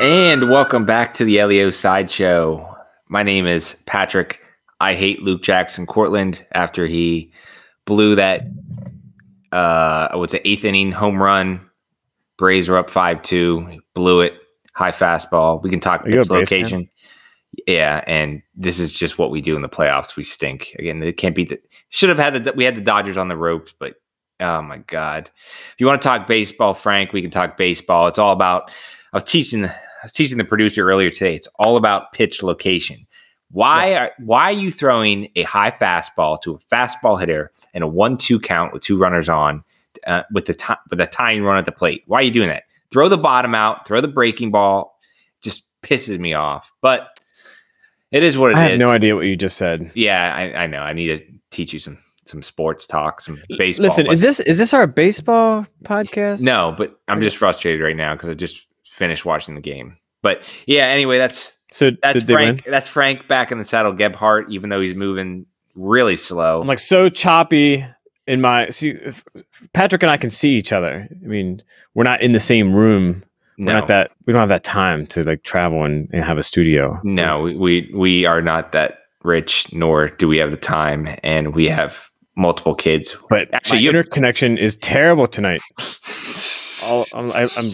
[0.00, 2.76] And welcome back to the LEO Sideshow.
[3.08, 4.40] My name is Patrick.
[4.80, 7.32] I hate Luke Jackson Cortland after he
[7.84, 8.46] blew that
[9.52, 11.68] uh what's it, eighth inning home run.
[12.36, 13.80] Braves were up five two.
[13.94, 14.34] Blew it.
[14.74, 15.62] High fastball.
[15.62, 16.88] We can talk Are you a pitch location.
[17.66, 20.16] Yeah, and this is just what we do in the playoffs.
[20.16, 20.76] We stink.
[20.78, 23.36] Again, it can't beat the should have had the we had the Dodgers on the
[23.36, 23.94] ropes, but
[24.40, 25.30] oh my god.
[25.72, 28.06] If you want to talk baseball, Frank, we can talk baseball.
[28.06, 28.70] It's all about
[29.12, 31.34] I was teaching I was teaching the producer earlier today.
[31.34, 33.06] It's all about pitch location.
[33.50, 34.02] Why Yes.
[34.02, 38.38] are why are you throwing a high fastball to a fastball hitter and a one-two
[38.40, 39.64] count with two runners on
[40.06, 42.02] uh, with the ti- with a tying run at the plate?
[42.06, 42.64] Why are you doing that?
[42.90, 43.86] Throw the bottom out.
[43.86, 44.98] Throw the breaking ball.
[45.40, 46.72] Just pisses me off.
[46.82, 47.18] But
[48.10, 48.58] it is what it is.
[48.58, 49.90] I have no idea what you just said.
[49.94, 50.80] Yeah, I, I know.
[50.80, 53.84] I need to teach you some some sports talk, some baseball.
[53.84, 56.42] Listen, is this is this our baseball podcast?
[56.42, 59.96] no, but I'm just frustrated right now because I just finished watching the game.
[60.22, 62.64] But yeah, anyway, that's So that's Frank.
[62.64, 63.92] That's Frank back in the saddle.
[63.92, 66.60] Gebhart, even though he's moving really slow.
[66.60, 67.84] I'm like so choppy
[68.26, 68.96] in my see.
[69.72, 71.08] Patrick and I can see each other.
[71.10, 71.62] I mean,
[71.94, 73.24] we're not in the same room.
[73.58, 74.12] We're no, not that.
[74.26, 77.00] We don't have that time to like travel and, and have a studio.
[77.02, 81.54] no, we, we we are not that rich, nor do we have the time, and
[81.54, 83.16] we have multiple kids.
[83.28, 85.60] But Actually, your connection is terrible tonight.
[86.90, 87.72] All, I'm, I, I'm.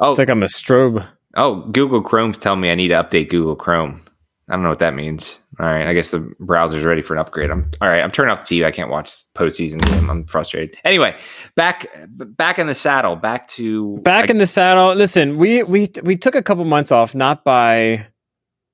[0.00, 1.06] oh, It's like I'm a strobe.
[1.36, 4.00] Oh, Google Chrome's telling me I need to update Google Chrome.
[4.48, 5.38] I don't know what that means.
[5.60, 7.50] All right, I guess the browser's ready for an upgrade.
[7.50, 8.02] I'm all right.
[8.02, 8.64] I'm turning off the TV.
[8.66, 10.10] I can't watch postseason game.
[10.10, 10.76] I'm frustrated.
[10.84, 11.16] Anyway,
[11.54, 13.14] back back in the saddle.
[13.14, 14.94] Back to Back I- in the saddle.
[14.94, 18.06] Listen, we we we took a couple months off, not by.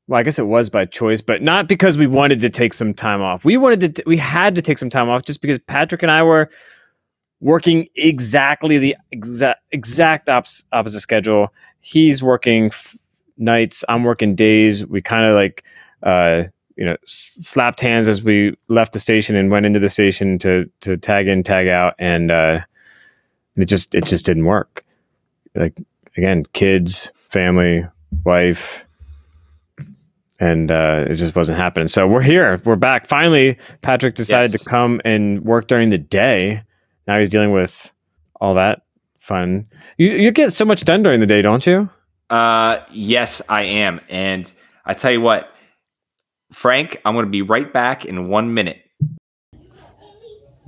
[0.09, 2.95] Well, I guess it was by choice, but not because we wanted to take some
[2.95, 3.45] time off.
[3.45, 3.89] We wanted to.
[3.89, 6.49] T- we had to take some time off just because Patrick and I were
[7.41, 11.53] working exactly the exact exact ops- opposite schedule.
[11.89, 12.97] He's working f-
[13.39, 13.85] nights.
[13.89, 14.85] I'm working days.
[14.85, 15.63] We kind of like,
[16.03, 16.45] uh,
[16.77, 20.37] you know, s- slapped hands as we left the station and went into the station
[20.41, 22.59] to to tag in, tag out, and uh,
[23.57, 24.85] it just it just didn't work.
[25.55, 25.79] Like
[26.17, 27.87] again, kids, family,
[28.25, 28.85] wife.
[30.41, 31.89] And uh, it just wasn't happening.
[31.89, 32.61] So we're here.
[32.65, 33.07] We're back.
[33.07, 34.63] Finally, Patrick decided Yes.
[34.63, 36.63] to come and work during the day.
[37.07, 37.91] Now he's dealing with
[38.41, 38.83] all that
[39.27, 39.67] fun.
[39.99, 41.89] You you get so much done during the day, don't you?
[42.31, 44.01] Uh, yes, I am.
[44.09, 44.51] And
[44.85, 45.49] I tell you what,
[46.53, 48.79] Frank, I'm going to be right back in one minute.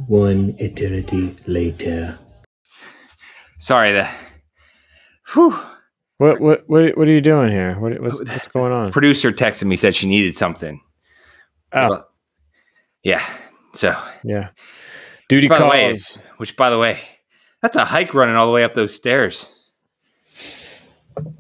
[0.06, 2.19] One eternity later.
[3.58, 4.08] Sorry, the
[5.32, 5.58] whew,
[6.19, 7.75] What what what, what are you doing here?
[7.80, 8.92] What, what's what's going on?
[8.92, 10.80] producer texted me said she needed something.
[11.72, 11.88] Oh.
[11.90, 12.08] Well,
[13.02, 13.22] yeah.
[13.75, 14.48] So, Yeah,
[15.28, 16.22] duty by way, calls.
[16.38, 17.00] which by the way,
[17.62, 19.46] that's a hike running all the way up those stairs.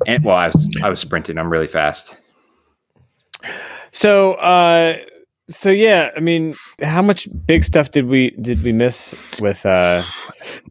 [0.06, 1.38] And well, I was I was sprinting.
[1.38, 2.16] I'm really fast.
[3.92, 4.96] So uh,
[5.48, 10.02] so yeah, I mean, how much big stuff did we did we miss with uh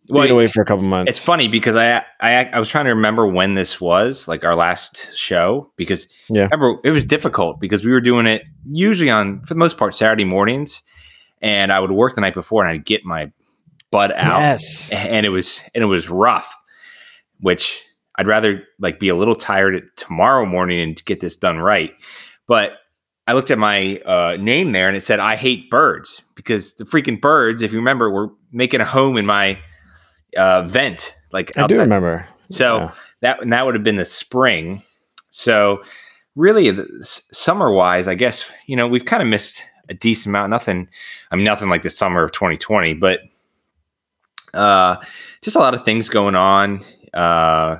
[0.10, 1.10] Well, being away for a couple months?
[1.10, 4.56] It's funny because I, I I was trying to remember when this was, like our
[4.56, 6.44] last show, because Yeah.
[6.52, 9.96] remember it was difficult because we were doing it usually on for the most part
[9.96, 10.82] Saturday mornings,
[11.42, 13.32] and I would work the night before and I'd get my
[13.92, 14.92] butt out, Yes.
[14.92, 16.54] and it was and it was rough.
[17.40, 17.82] Which
[18.18, 21.92] I'd rather like be a little tired tomorrow morning and get this done right,
[22.48, 22.74] but.
[23.30, 26.86] I looked at my uh, name there and it said, I hate birds because the
[26.86, 29.60] freaking birds, if you remember, were making a home in my
[30.38, 31.14] uh, vent.
[31.34, 32.26] Like I do remember.
[32.52, 32.92] So Yeah.
[33.20, 34.82] that and that would have been the spring.
[35.32, 35.82] So
[36.38, 36.72] really,
[37.02, 40.50] summer wise, I guess you know we've kind of missed a decent amount.
[40.52, 40.88] Nothing,
[41.30, 43.24] I mean, nothing like the summer of 2020, but
[44.54, 44.98] uh,
[45.42, 46.82] just a lot of things going on.
[47.14, 47.78] Uh,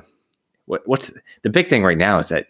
[0.66, 1.12] what, what's
[1.42, 2.48] the big thing right now is that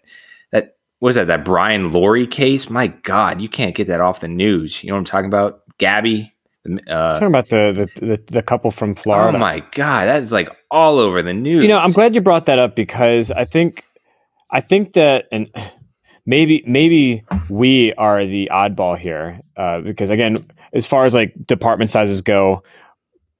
[0.53, 2.69] that what is that that Brian Laundrie case?
[2.69, 4.83] My God, you can't get that off the news.
[4.83, 5.61] You know what I'm talking about?
[5.79, 6.33] Gabby.
[6.89, 9.37] Uh, Talking about the, the the the couple from Florida.
[9.37, 11.63] oh my God, that is like all over the news.
[11.63, 13.85] You know, I'm glad you brought that up because I think
[14.51, 15.51] I think that and
[16.27, 20.37] maybe maybe we are the oddball here uh, because again,
[20.75, 22.63] as far as like department sizes go,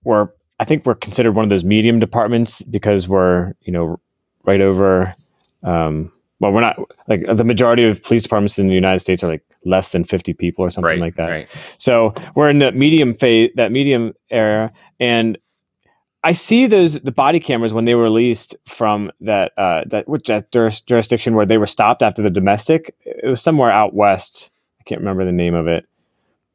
[0.05, 0.29] we're
[0.61, 4.01] I think we're considered one of those medium departments because we're you know
[4.45, 5.15] right over
[5.63, 6.79] um, well, we're not
[7.09, 10.35] like the majority of police departments in the United States are like less than 50
[10.35, 11.29] people or something right, like that.
[11.29, 11.75] Right.
[11.79, 15.37] So we're in the medium phase, that medium era, and
[16.23, 20.27] I see those the body cameras when they were released from that uh, that which
[20.27, 22.95] that jurisdiction where they were stopped after the domestic.
[23.05, 24.51] It was somewhere out west.
[24.81, 25.87] I can't remember the name of it.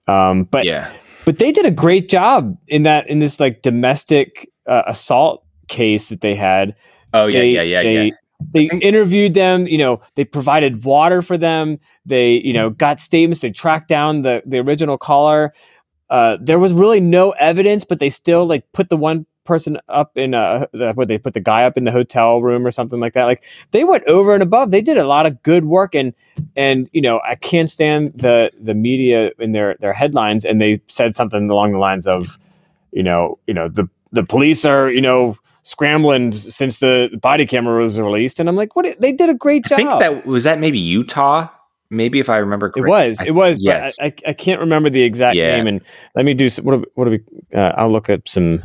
[0.08, 0.92] Um, but yeah,
[1.26, 6.08] but they did a great job in that in this like domestic uh, assault case
[6.08, 6.76] that they had.
[7.14, 8.12] Oh yeah, they, yeah, yeah, they, yeah.
[8.52, 9.68] They interviewed them.
[9.68, 11.80] You know, they provided water for them.
[12.06, 13.40] They you know got statements.
[13.42, 15.54] They tracked down the the original caller.
[16.10, 20.18] Uh, there was really no evidence, but they still like put the one person up
[20.18, 23.14] in a where they put the guy up in the hotel room or something like
[23.14, 23.26] that.
[23.26, 24.72] Like they went over and above.
[24.72, 26.14] They did a lot of good work and
[26.56, 30.82] and you know I can't stand the the media in their their headlines and they
[30.88, 32.38] said something along the lines of
[32.92, 37.82] you know you know the the police are you know scrambling since the body camera
[37.82, 39.80] was released and I'm like what they did a great job.
[39.80, 41.48] I think that was that maybe Utah.
[41.90, 42.90] Maybe if I remember correctly.
[42.90, 43.22] It was.
[43.22, 43.58] It was.
[43.60, 43.98] yes.
[44.00, 45.56] But I, I, I can't remember the exact Yeah.
[45.58, 45.68] name.
[45.68, 45.82] And
[46.16, 46.50] let me do.
[46.50, 46.82] Some, what?
[46.82, 47.22] do- What do we?
[47.56, 48.64] Uh, I'll look up some.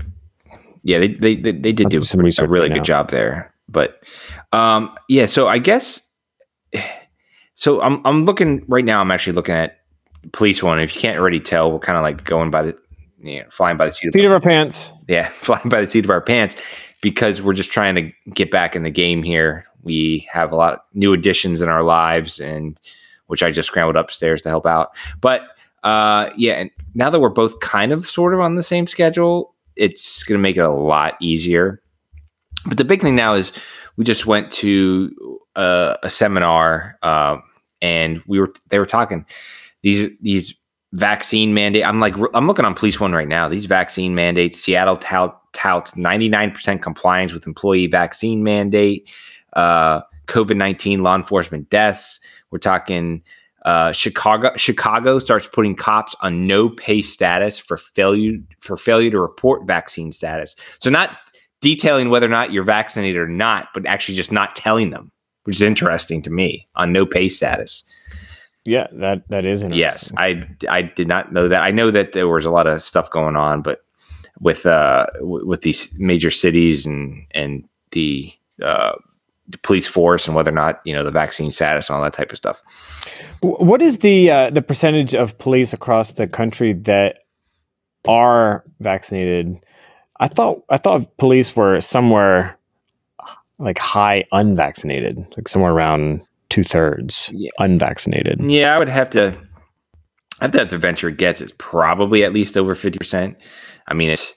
[0.89, 2.83] Yeah, they they they, they did do some a really right good now.
[2.83, 3.53] job there.
[3.69, 4.03] But
[4.53, 6.01] um, yeah, so I guess
[7.55, 7.83] so.
[7.83, 9.03] I'm I'm looking right now.
[9.03, 9.81] I'm actually looking at
[10.33, 10.81] police one.
[10.81, 12.79] If you can't already tell, we're kind of like going by the
[13.21, 14.91] you know, flying by the seat of Seat of our pants.
[15.09, 16.57] yeah, flying by the seat of our pants
[17.03, 19.67] because we're just trying to get back in the game here.
[19.83, 22.81] We have a lot of new additions in our lives, and
[23.27, 24.97] which I just scrambled upstairs to help out.
[25.21, 25.43] But
[25.83, 29.55] uh, yeah, and now that we're both kind of sort of on the same schedule,
[29.79, 31.81] it's going to make it a lot easier.
[32.67, 33.53] But the big thing now is
[33.97, 37.39] we just went to uh, a seminar, uh,
[37.81, 39.25] and we were they were talking
[39.83, 40.55] these these
[40.93, 41.85] vaccine mandate.
[41.85, 43.49] I'm like I'm looking on Police One right now.
[43.49, 44.59] These vaccine mandates.
[44.59, 49.09] Seattle tout, touts 99% compliance with employee vaccine mandate.
[49.55, 52.21] Uh, COVID 19 law enforcement deaths.
[52.51, 53.23] We're talking
[53.69, 54.51] uh, Chicago.
[54.57, 60.11] Chicago starts putting cops on no pay status for failure for failure to report vaccine
[60.11, 60.57] status.
[60.79, 61.19] So not
[61.61, 65.13] detailing whether or not you're vaccinated or not, but actually just not telling them,
[65.45, 67.85] which is interesting to me on no pay status.
[68.65, 70.11] Yeah, that that is Yes.
[70.17, 71.63] I I did not know that.
[71.63, 73.81] I know that there was a lot of stuff going on, but
[74.41, 78.33] with uh w- with these major cities and and the
[78.63, 78.93] uh
[79.63, 82.31] police force and whether or not you know the vaccine status and all that type
[82.33, 82.61] of stuff.
[83.41, 87.21] What is the uh, the percentage of police across the country that
[88.07, 89.57] are vaccinated?
[90.21, 92.59] I thought I thought police were somewhere
[93.59, 97.51] like high unvaccinated, like somewhere around two thirds Yeah.
[97.59, 98.41] unvaccinated.
[98.51, 99.37] Yeah, I would have to.
[100.41, 101.41] I have to have to venture a guess.
[101.41, 103.37] It's probably at least over fifty percent.
[103.89, 104.35] I mean, it's.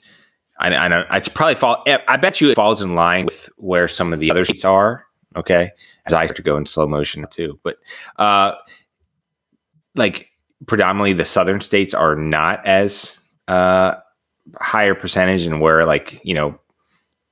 [0.62, 1.84] I, I know it's probably fall.
[2.08, 5.06] I bet you it falls in line with where some of the other states are.
[5.36, 5.72] Okay,
[6.06, 7.78] as I start to go in slow motion too, but
[8.18, 8.54] uh,
[9.96, 10.28] like
[10.68, 13.96] predominantly the southern states are not as uh
[14.60, 16.60] higher percentage, and where like you know,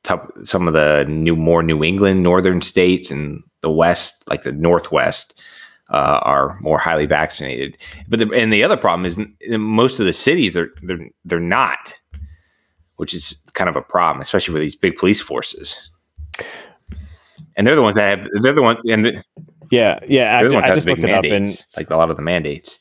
[0.04, 4.54] top, some of the new more New England northern states and the west, like the
[4.54, 5.38] northwest,
[5.90, 7.78] uh, are more highly vaccinated.
[8.08, 9.18] But the, and the other problem is
[9.50, 11.99] most of the cities they're they're they're not,
[13.00, 15.78] which is kind of a problem, especially with these big police forces.
[17.56, 19.24] And they're the ones that have they're the ones and
[19.72, 20.26] Yeah, yeah.
[20.26, 22.18] the I, ones that I have just looked it up, and like a lot of
[22.18, 22.78] the mandates.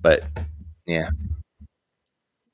[0.00, 0.24] But
[0.86, 1.10] yeah,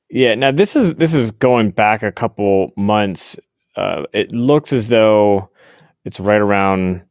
[0.09, 3.39] Yeah, now this is this is going back a couple months.
[3.77, 5.49] Uh, it looks as though
[6.03, 7.01] it's right around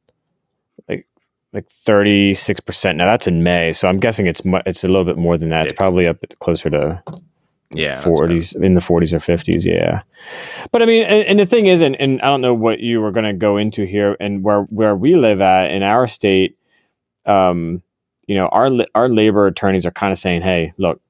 [0.87, 1.06] like
[1.54, 2.99] like thirty six percent.
[2.99, 5.49] Now that's in May, so I'm guessing it's mu- it's a little bit more than
[5.49, 5.64] that.
[5.64, 7.02] It's probably up closer to
[7.72, 8.14] yeah, that's right.
[8.14, 9.66] forties in the forties or fifties.
[9.66, 10.02] Yeah,
[10.72, 13.00] but I mean, and, and the thing is, and, and I don't know what you
[13.00, 16.56] were going to go into here, and where where we live at in our state,
[17.26, 17.82] um,
[18.26, 21.00] you know, our our labor attorneys are kind of saying, hey, look.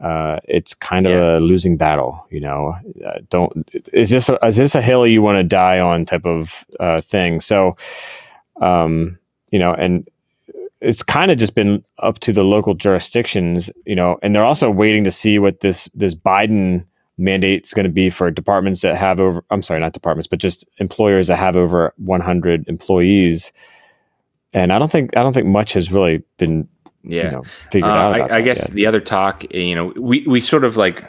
[0.00, 1.38] Uh, it's kind of Yeah.
[1.38, 2.76] a losing battle, you know.
[3.04, 6.24] Uh, don't is this a, is this a hill you want to die on type
[6.24, 7.40] of uh, thing?
[7.40, 7.74] So,
[8.60, 9.18] um,
[9.50, 10.08] you know, and
[10.80, 14.70] it's kind of just been up to the local jurisdictions, you know, and they're also
[14.70, 16.84] waiting to see what this this Biden
[17.16, 20.38] mandate is going to be for departments that have over I'm sorry, not departments, but
[20.38, 23.52] just employers that have over 100 employees.
[24.52, 26.68] And I don't think I don't think much has really been
[27.02, 27.24] yeah.
[27.24, 28.30] you know figured Uh, out.
[28.30, 28.70] I, I guess yet.
[28.70, 31.04] the other talk, eh, you know, we we sort of like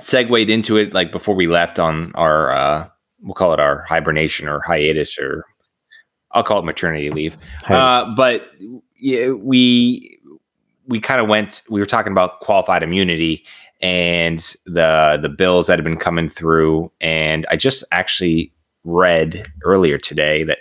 [0.00, 2.88] segued into it like before we left on our uh
[3.22, 5.44] we'll call it our hibernation or hiatus or
[6.34, 7.36] I'll call it maternity leave.
[7.68, 8.50] Uh, but
[8.98, 10.18] yeah, we
[10.86, 11.62] we kind of went.
[11.70, 13.44] We were talking about qualified immunity
[13.80, 16.90] and the the bills that have been coming through.
[17.00, 18.52] And I just actually
[18.84, 20.58] read earlier today that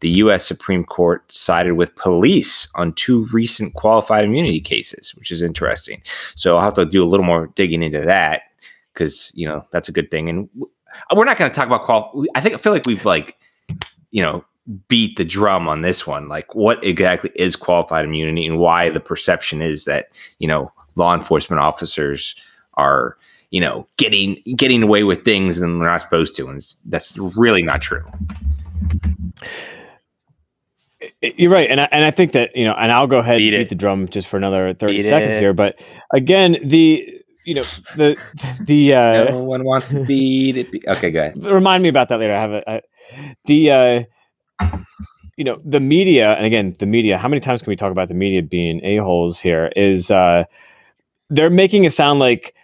[0.00, 0.44] the U.S.
[0.44, 6.02] Supreme Court sided with police on two recent qualified immunity cases, which is interesting.
[6.34, 8.42] So I'll have to do a little more digging into that
[8.92, 10.28] because you know that's a good thing.
[10.28, 10.48] And
[11.14, 12.24] we're not going to talk about qual.
[12.34, 13.36] I think I feel like we've like
[14.10, 14.44] you know
[14.88, 16.28] beat the drum on this one.
[16.28, 21.14] Like what exactly is qualified immunity and why the perception is that you know law
[21.14, 22.34] enforcement officers
[22.74, 23.16] are
[23.50, 27.62] you know getting getting away with things and they're not supposed to, and that's really
[27.62, 28.04] not true.
[31.20, 33.48] You're right, and I, and I think that you know, and I'll go ahead Beat
[33.48, 33.58] and it.
[33.64, 35.40] beat the drum just for another thirty Beat seconds it.
[35.40, 35.52] here.
[35.52, 35.78] But
[36.12, 37.64] again, the you know
[37.96, 38.16] the
[38.60, 40.72] the uh, no one wants to beat it.
[40.72, 41.44] Be- okay, go ahead.
[41.44, 42.34] remind me about that later.
[42.34, 42.80] I have a, I,
[43.44, 44.02] the uh,
[45.36, 47.18] you know the media, and again the media.
[47.18, 49.40] How many times can we talk about the media being a holes?
[49.40, 50.44] Here is uh,
[51.30, 52.54] they're making it sound like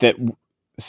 [0.00, 0.16] that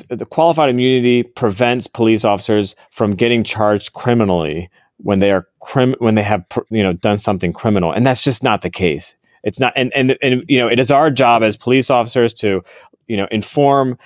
[0.09, 6.15] the qualified immunity prevents police officers from getting charged criminally when they are crim- when
[6.15, 9.15] they have you know done something criminal, and that's just not the case.
[9.43, 12.63] It's not, and and and you know, it is our job as police officers to
[13.07, 13.97] you know inform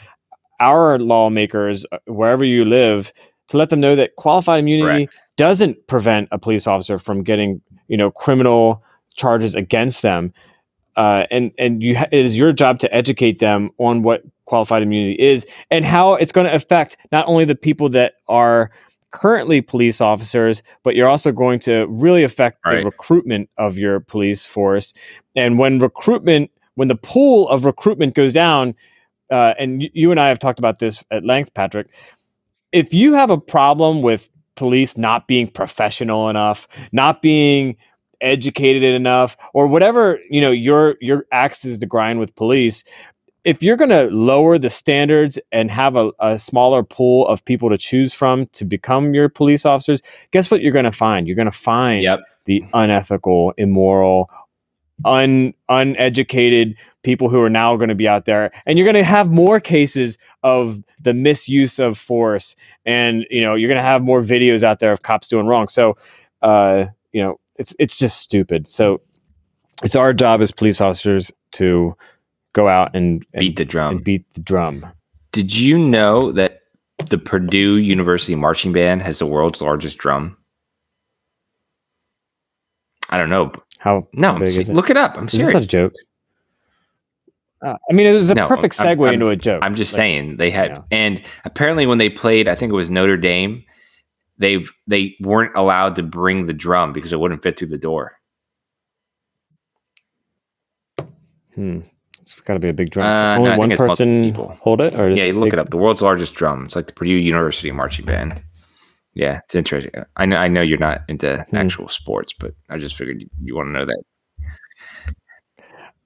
[0.59, 3.13] our lawmakers uh, wherever you live
[3.48, 5.07] to let them know that qualified immunity.
[5.39, 8.84] Doesn't prevent a police officer from getting you know criminal
[9.15, 10.34] charges against them
[10.98, 14.84] uh, and and you ha- it is your job to educate them on what qualified
[14.84, 18.69] immunity is and how it's going to affect not only the people that are
[19.12, 24.43] currently police officers but you're also going to really affect the recruitment of your police
[24.46, 24.93] force
[25.38, 28.75] and when recruitment when the pool of recruitment goes down
[29.31, 31.88] uh, and you, you and I have talked about this at length, Patrick.
[32.72, 37.75] If you have a problem with police not being professional enough, not being
[38.21, 42.83] educated enough, or whatever you know your your axe is to grind with police,
[43.45, 47.69] if you're going to lower the standards and have a, a smaller pool of people
[47.69, 50.01] to choose from to become your police officers,
[50.31, 51.25] guess what you're going to find?
[51.25, 52.19] You're going to find Yep.
[52.45, 54.29] the unethical, immoral,
[55.05, 59.03] un uneducated people who are now going to be out there and you're going to
[59.03, 64.01] have more cases of the misuse of force and you know you're going to have
[64.03, 65.96] more videos out there of cops doing wrong so
[66.41, 69.01] uh you know it's it's just stupid so
[69.84, 71.96] it's our job as police officers to
[72.53, 73.96] go out and, and Beat the drum.
[73.96, 74.86] and beat the drum
[75.32, 76.63] Did you know that
[77.06, 80.36] the Purdue University marching band has the world's largest drum?
[83.10, 83.51] I don't know.
[83.79, 84.74] how No, is it?
[84.74, 85.18] look it up.
[85.18, 85.53] I'm serious.
[85.53, 85.94] not a joke
[87.65, 89.75] uh, i mean it was a No, perfect I'm- segue I'm- into a joke I'm
[89.75, 90.81] just Like, saying they had, Yeah.
[90.91, 93.63] and apparently when they played, I think it was Notre Dame.
[94.37, 98.13] They've they weren't allowed to bring the drum because it wouldn't fit through the door.
[101.55, 101.79] hmm.
[102.21, 105.09] it's got to be a big drum Uh, only think one person hold it or
[105.09, 105.69] Yeah, you look it up.
[105.69, 106.65] The world's largest drum.
[106.65, 108.41] It's like the Purdue University marching band.
[109.13, 109.91] Yeah, it's interesting.
[110.15, 110.37] I know.
[110.37, 111.55] I know you're not into Hmm.
[111.57, 114.03] actual sports, but I just figured you, you want to know that.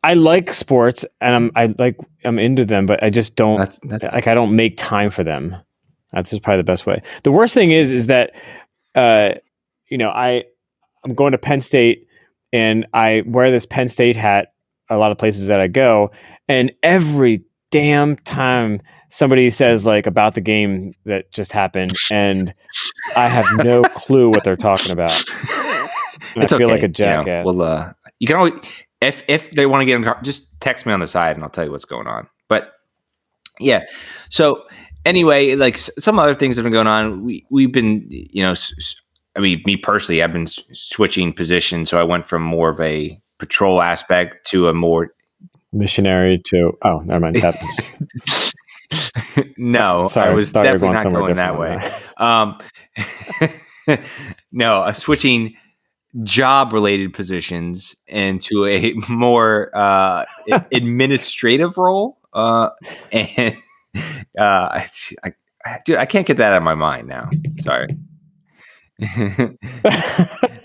[0.03, 3.79] I like sports and I'm I like I'm into them, but I just don't That's
[3.79, 5.55] that's like I don't make time for them.
[6.11, 7.01] That's just probably the best way.
[7.23, 8.35] The worst thing is is that
[8.95, 9.29] uh
[9.89, 10.43] you know, I
[11.05, 12.07] I'm going to Penn State
[12.51, 14.53] and I wear this Penn State hat
[14.89, 16.11] a lot of places that I go
[16.49, 22.53] and every damn time somebody says like about the game that just happened and
[23.15, 25.11] I have no clue what they're talking about.
[26.35, 27.45] And I feel like a you know, jackass.
[27.45, 28.53] well, uh, you can always
[29.03, 31.43] if if they want to get in, car- just text me on the side and
[31.43, 32.27] I'll tell you what's going on.
[32.47, 32.71] But
[33.59, 33.81] yeah,
[34.29, 34.63] so
[35.05, 37.23] anyway, like s- some other things have been going on.
[37.23, 38.55] We we've been, you know,
[39.35, 42.79] I mean, me personally, I've been s- switching positions, so I went from more of
[42.81, 45.09] a patrol aspect to a more
[45.75, 47.37] Missionary to oh, never mind.
[47.37, 48.53] That
[49.57, 51.79] no, Sorry, I was definitely going not going that way.
[52.17, 52.59] Um,
[54.51, 55.55] no, uh, switching
[56.21, 60.25] job related positions into a more uh,
[60.71, 62.19] administrative role.
[62.33, 62.69] Uh,
[63.11, 63.55] and
[64.37, 64.87] uh, I,
[65.65, 67.29] I, dude, I can't get that out of my mind now.
[67.63, 67.87] Sorry.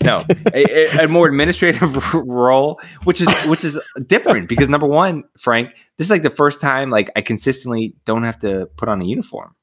[0.03, 0.19] no,
[0.53, 6.05] a, a- more administrative role, which is which is different because number one, Frank, this
[6.05, 9.55] is like the first time like I consistently don't have to put on a uniform.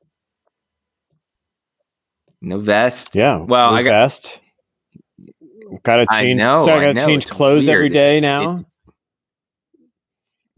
[2.43, 3.15] No vest.
[3.15, 3.37] Yeah.
[3.37, 4.41] Well, no I got- vest.
[5.83, 6.43] Got to change.
[6.43, 7.93] I I got to know, change it's clothes every weird.
[7.93, 8.59] day It- now.
[8.59, 8.67] it-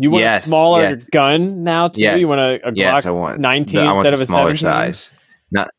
[0.00, 1.04] you want Yes, a smaller yes.
[1.04, 2.00] gun now too.
[2.02, 4.20] Yes, You want a, a Yes, Glock I want 19 I want instead the of
[4.20, 4.58] a smaller 17?
[4.94, 5.12] size.
[5.50, 5.70] Not.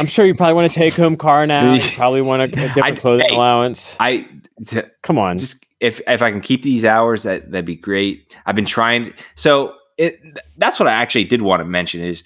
[0.00, 1.74] I'm sure you probably want a take home car now.
[1.74, 3.34] You probably want a, a different I- clothing hey.
[3.34, 3.94] allowance.
[4.00, 4.26] I
[4.66, 5.36] t- Come on.
[5.36, 8.32] just if if I can keep these hours, that that'd be great.
[8.46, 9.12] I've been trying.
[9.34, 10.18] So it
[10.56, 12.22] that's what I actually did want to mention is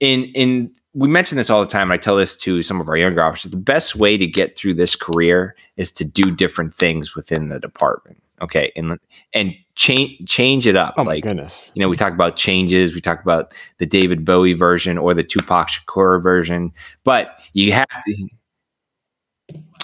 [0.00, 1.90] in in we mention this all the time.
[1.90, 3.50] I tell this to some of our younger officers.
[3.50, 7.58] The best way to get through this career is to do different things within the
[7.60, 8.22] department.
[8.42, 8.98] Okay, and
[9.32, 10.94] and change change it up.
[10.96, 11.70] Oh my like goodness.
[11.74, 12.94] you know, we talk about changes.
[12.94, 16.72] We talk about the David Bowie version or the Tupac Shakur version,
[17.04, 18.28] but you have to.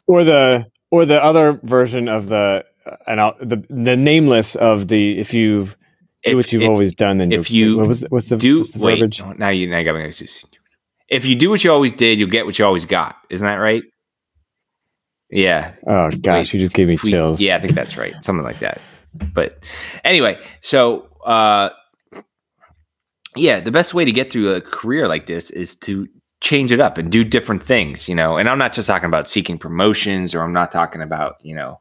[0.06, 4.88] Or the or the other version of the uh, and I'll, the the nameless of
[4.88, 5.72] the if you do
[6.24, 8.58] If, what you've if- always done, then if you'll- what was the, what's the do
[8.58, 9.22] what's the wait, verbiage?
[9.38, 10.12] now you now you got me.
[11.10, 13.16] If you do what you always did, you'll get what you always got.
[13.30, 13.82] Isn't that right?
[15.30, 15.74] Yeah.
[15.86, 17.40] Oh gosh, you just gave me If we- chills.
[17.40, 18.14] yeah, I think that's right.
[18.24, 18.80] Something like that.
[19.32, 19.64] But
[20.04, 21.70] anyway, so uh
[23.36, 26.08] yeah, the best way to get through a career like this is to
[26.40, 28.36] change it up and do different things, you know.
[28.36, 31.78] And I'm not just talking about seeking promotions or I'm not talking about, you know,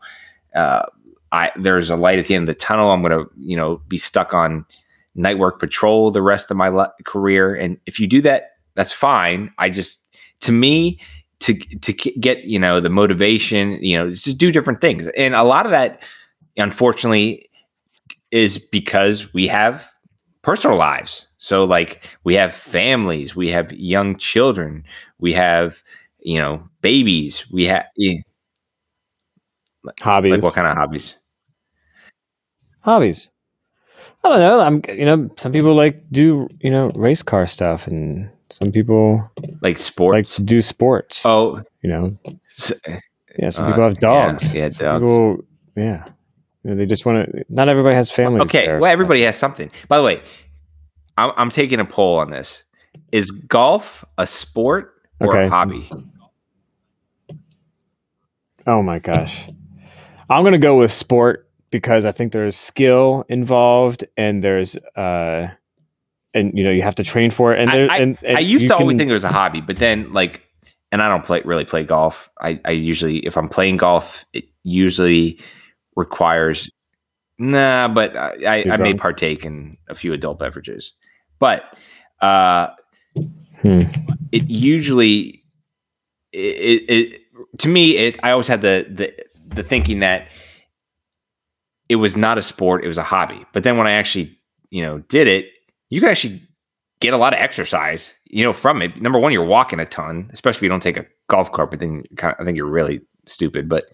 [0.55, 0.85] uh
[1.31, 2.91] I there's a light at the end of the tunnel.
[2.91, 4.65] I'm going to, you know, be stuck on
[5.15, 8.48] night work patrol the rest of my career and if you do that,
[8.79, 9.51] that's fine.
[9.57, 10.01] I just
[10.39, 10.99] to me
[11.41, 15.43] to to get you know the motivation you know just do different things and a
[15.43, 16.01] lot of that
[16.57, 17.49] unfortunately
[18.31, 19.89] is because we have
[20.41, 24.83] personal lives so like we have families we have young children
[25.19, 25.81] we have
[26.19, 27.85] you know babies we have
[30.01, 30.31] Hobbies.
[30.31, 31.15] like what kind of hobbies
[32.81, 33.29] hobbies.
[34.23, 34.59] I don't know.
[34.59, 39.29] I'm you know some people like do you know race car stuff and some people
[39.61, 41.25] like sports, like to do sports.
[41.25, 42.17] oh You know,
[42.57, 42.73] s-
[43.37, 43.49] yeah.
[43.49, 44.53] Some Uh, people have dogs.
[44.55, 45.01] yeah, Some dogs.
[45.03, 45.37] People,
[45.75, 46.05] yeah.
[46.63, 47.45] You know, they just want to.
[47.49, 48.43] Not everybody has families.
[48.43, 48.79] okay there.
[48.79, 50.21] well everybody has something by the way
[51.17, 52.63] I'm, I'm taking a poll on this
[53.11, 55.45] is golf a sport or Okay.
[55.45, 55.89] a hobby
[58.67, 59.47] Oh my gosh.
[60.29, 65.47] I'm gonna go with sport because I think there's skill involved and there's uh
[66.33, 68.37] and you know you have to train for it and I- there I, and, and
[68.37, 70.43] I used you to always can- think it was a hobby, but then like,
[70.91, 72.29] and I don't play really play golf.
[72.41, 75.39] I, I usually, if I'm playing golf, it usually
[75.95, 76.69] requires
[77.37, 80.93] nah, but I, I, I may partake in a few adult beverages,
[81.39, 81.63] but
[82.21, 82.69] uh,
[83.61, 83.81] Hmm.
[84.31, 85.43] it usually
[86.31, 87.21] it, it, it
[87.59, 89.13] to me it I always had the the
[89.47, 90.27] the thinking that
[91.89, 93.45] it was not a sport, it was a hobby.
[93.51, 94.37] But then when I actually,
[94.69, 95.47] you know, did it,
[95.89, 96.41] you can actually
[97.01, 99.01] get a lot of exercise, you know, from it.
[99.01, 101.79] Number one, you're walking a ton, especially if you don't take a golf cart, but
[101.79, 103.69] then kind of, I think you're really stupid.
[103.69, 103.85] But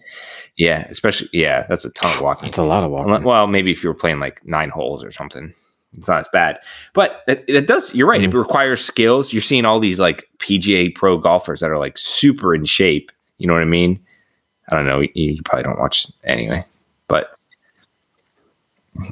[0.56, 2.48] yeah, especially yeah, that's a ton of walking.
[2.48, 3.22] It's a lot of walking.
[3.24, 5.52] Well, maybe if you were playing like nine holes or something,
[5.96, 6.58] it's not as bad.
[6.94, 7.94] But it, it does.
[7.94, 8.22] You're right.
[8.22, 8.34] It Mm.
[8.34, 9.32] requires skills.
[9.32, 13.12] You're seeing all these like PGA pro golfers that are like super in shape.
[13.38, 14.00] You know what I mean?
[14.72, 15.00] I don't know.
[15.00, 16.64] You, you probably don't watch anyway,
[17.08, 17.35] but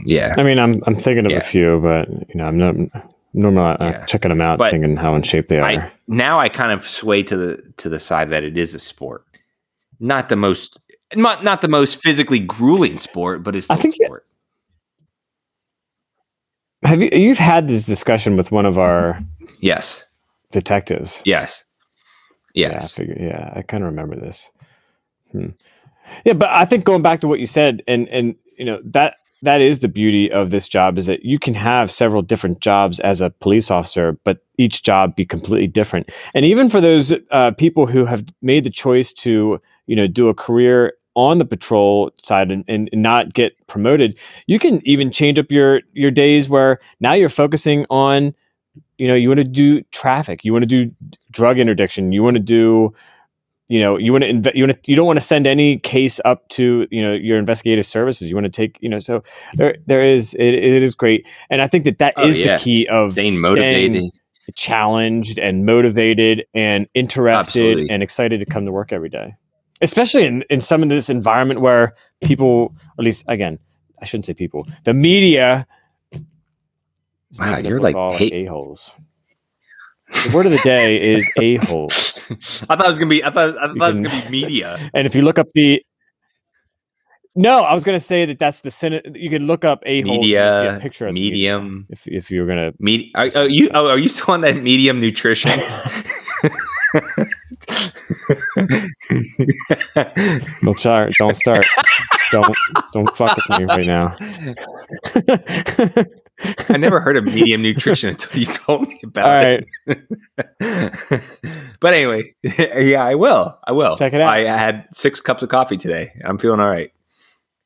[0.04, 1.38] yeah, I mean, I'm I'm thinking of Yeah.
[1.38, 2.74] a few, but you know, I'm not
[3.32, 4.04] normally uh, Yeah.
[4.04, 5.64] checking them out, But thinking how in shape they are.
[5.64, 8.78] I now I kind of sway to the to the side that it is a
[8.78, 9.24] sport,
[10.00, 10.80] not the most
[11.14, 14.26] not not the most physically grueling sport, but it's I still think a it- sport.
[16.84, 19.18] Have you you've had this discussion with one of our
[19.60, 20.04] Yes,
[20.52, 21.22] detectives?
[21.24, 21.64] yes,
[22.54, 22.92] Yeah, I yes.
[22.92, 23.16] figure.
[23.18, 24.50] Yeah, I kind of remember this.
[25.32, 25.48] Hmm.
[26.26, 29.16] Yeah, but I think going back to what you said, and and you know that
[29.44, 32.98] that is the beauty of this job is that you can have several different jobs
[33.00, 36.10] as a police officer, but each job be completely different.
[36.34, 40.28] And even for those uh, people who have made the choice to you know do
[40.28, 45.38] a career on the patrol side and, and not get promoted, you can even change
[45.38, 48.34] up your your days where now you're focusing on
[48.98, 50.90] you know you want to do traffic you want to do
[51.30, 52.92] drug interdiction you want to do
[53.68, 55.78] you know you want to inve- you want to you don't want to send any
[55.78, 59.22] case up to you know your investigative services you want to take you know so
[59.54, 62.40] there there is it, it is great and i think that that oh, is Oh,
[62.40, 62.56] yeah.
[62.56, 64.10] the key of Staying motivated.
[64.54, 67.88] challenged and motivated and interested Absolutely.
[67.90, 69.34] and excited to come to work every day
[69.80, 73.58] especially in, in some of this environment where people at least again
[74.02, 75.66] i shouldn't say people the media
[77.38, 78.94] Wow, you're like a-holes
[80.08, 82.14] the word of the day is a-holes
[82.68, 83.22] I thought it was gonna be.
[83.22, 83.56] I thought.
[83.58, 84.78] I thought it was gonna be media.
[84.94, 85.84] and if you look up the
[87.36, 89.04] no i was going to say that that's the Senate.
[89.14, 92.06] you could look up a-holes and you'll see Media, a picture of the medium, if,
[92.06, 93.70] if you were going to Medi- are, are you?
[93.74, 95.50] Oh, are you still on that medium nutrition?
[100.62, 101.66] don't start don't start
[102.30, 102.56] don't
[102.92, 104.14] don't fuck with me right now
[106.68, 109.66] I never heard of medium nutrition until you told me about all it.
[109.86, 110.02] right
[111.80, 113.56] but anyway, yeah, I will.
[113.66, 113.96] I will.
[113.96, 114.28] Check it out.
[114.28, 116.10] I had six cups of coffee today.
[116.24, 116.90] I'm feeling all right.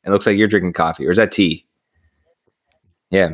[0.04, 1.66] It looks like you're drinking coffee, or is that tea?
[3.10, 3.30] Yeah.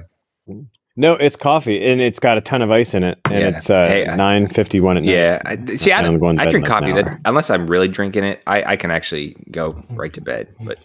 [0.96, 3.48] No, it's coffee, and it's got a ton of ice in it, and Yeah.
[3.56, 5.12] it's uh, Hey, nine fifty one at night.
[5.12, 5.42] Yeah.
[5.44, 8.62] I, see, I, don't, going I drink coffee that unless I'm really drinking it, I,
[8.72, 10.54] I can actually go right to bed.
[10.64, 10.78] But,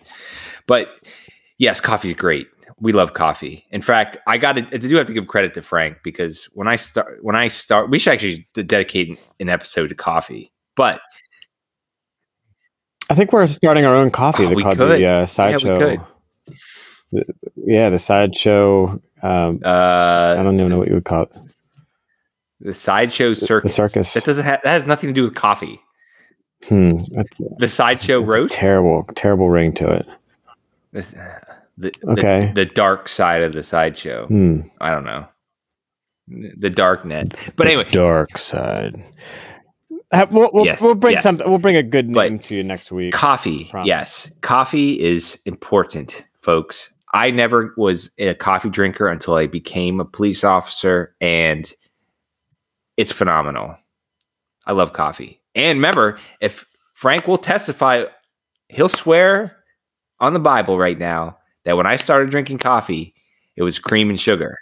[0.65, 0.88] but
[1.59, 2.47] yes, coffee is great.
[2.81, 3.65] We love coffee.
[3.71, 6.67] In fact, I got to, I do have to give credit to Frank because when
[6.67, 10.51] I start, when I start, we should actually dedicate an episode to coffee.
[10.75, 11.01] But
[13.09, 14.45] I think we're starting our own coffee.
[14.45, 14.77] Oh, They we could.
[14.77, 15.77] the uh, sideshow.
[15.77, 15.99] could.
[17.11, 19.01] The- yeah, the sideshow.
[19.23, 21.37] Um, I uh, don't even know what you would call it.
[22.61, 23.71] the sideshow circus.
[23.71, 24.13] The circus.
[24.13, 25.81] That doesn't have, that has nothing to do with coffee.
[26.67, 26.97] Hmm.
[27.11, 28.53] That's- The sideshow roast.
[28.53, 30.05] Terrible, terrible ring to it.
[30.93, 31.38] The,
[31.79, 32.39] the, Okay.
[32.53, 34.27] the, the dark side of the sideshow.
[34.27, 34.61] Hmm.
[34.81, 35.27] I don't know.
[36.57, 37.29] The dark net.
[37.55, 39.03] But The anyway, dark side.
[40.31, 41.23] We'll, we'll, Yes, we'll bring yes.
[41.23, 41.39] some.
[41.45, 43.13] We'll bring a good But name to you next week.
[43.13, 43.71] coffee.
[43.83, 44.29] Yes.
[44.41, 46.91] Coffee is important, folks.
[47.13, 51.71] I never was a coffee drinker until I became a police officer, and
[52.97, 53.75] it's phenomenal.
[54.67, 55.41] I love coffee.
[55.55, 58.03] And remember, if Frank will testify,
[58.67, 59.57] he'll swear
[60.19, 61.38] on the Bible right now
[61.69, 63.13] that when I started drinking coffee,
[63.55, 64.58] it was cream and sugar.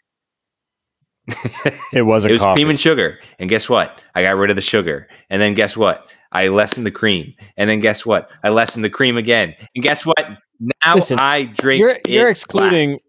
[1.93, 2.56] It was a it was coffee.
[2.58, 3.17] cream and sugar.
[3.39, 4.02] And guess what?
[4.13, 5.08] I got rid of the sugar.
[5.30, 6.06] And then guess what?
[6.34, 7.34] I lessened the cream.
[7.56, 8.30] And then guess what?
[8.43, 9.56] I lessened the cream again.
[9.74, 10.17] And guess what?
[10.60, 11.80] Now Listen, I drink.
[11.80, 12.32] you're you're black.
[12.32, 13.00] excluding.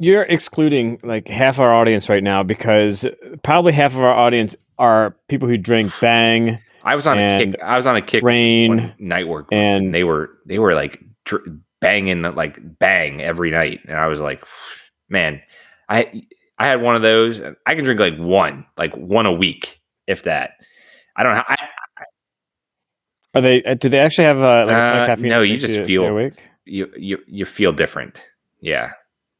[0.00, 3.06] You're excluding like half our audience right now because
[3.44, 7.60] probably half of our audience are people who drink Bang, I was on a kick.
[7.62, 8.94] I was on a kick Reign.
[8.98, 11.44] night work, and they were they were like dr-
[11.80, 14.42] banging like bang every night, and I was like,
[15.10, 15.42] man,
[15.90, 16.22] I
[16.58, 17.38] I had one of those.
[17.66, 20.52] I can drink like one, like one a week, if that.
[21.16, 21.42] I don't know.
[21.46, 21.56] I,
[23.34, 23.62] Are they?
[23.62, 25.28] uh, Do they actually have uh, like a ton Uh, of caffeine?
[25.28, 26.34] no, you just feel- awake.
[26.64, 28.22] you you you feel different.
[28.60, 28.92] Yeah,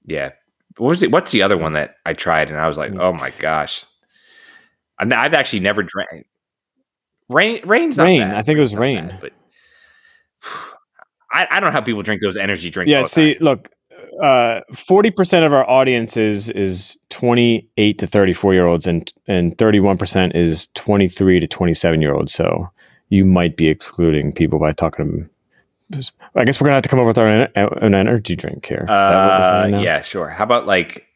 [0.05, 0.31] yeah.
[0.77, 1.11] What was it?
[1.11, 3.01] What's the other one that I tried and I was like, Mm.
[3.01, 3.87] oh my gosh.
[4.99, 6.27] I've, I've actually never drank.
[7.29, 8.37] Reign, Reign's not Reign, bad.
[8.37, 9.09] I think it was Reign.
[9.09, 9.33] bad, but
[11.33, 12.91] I, I don't know how people drink those energy drinks.
[12.91, 13.05] Yeah.
[13.05, 13.45] See, time.
[13.45, 13.71] look,
[14.23, 18.87] uh, forty percent of our audience is is twenty eight to thirty four year olds,
[18.87, 22.33] and and thirty one percent is twenty three to twenty seven year olds.
[22.33, 22.71] So
[23.09, 25.31] you might be excluding people by talking to them.
[26.35, 28.81] I guess we're gonna have to come up with our an energy drink here.
[28.83, 30.29] Is that what Uh, yeah, sure.
[30.29, 31.07] How about like?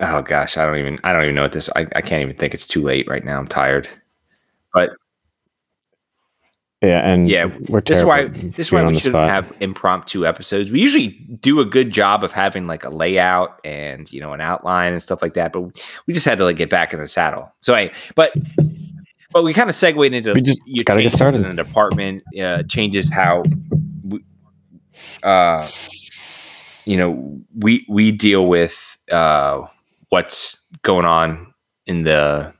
[0.00, 0.98] Oh gosh, I don't even.
[1.04, 1.68] I don't even know what this.
[1.76, 2.54] I, I can't even think.
[2.54, 3.38] It's too late right now.
[3.38, 3.88] I'm tired.
[4.72, 4.90] But
[6.82, 9.30] yeah, and Yeah, we're this is terrible why this is why we shouldn't spot.
[9.30, 10.70] have impromptu episodes.
[10.70, 11.08] We usually
[11.40, 15.02] do a good job of having like a layout and you know an outline and
[15.02, 15.62] stuff like that, but
[16.06, 17.52] we just had to like get back in the saddle.
[17.62, 18.32] So I but
[19.32, 21.42] but we kind of segued into We just you gotta get started.
[21.46, 23.44] in the department uh, changes how
[24.04, 24.20] we,
[25.22, 25.66] uh
[26.84, 29.62] you know we we deal with uh
[30.10, 31.54] what's going on
[31.86, 32.52] in the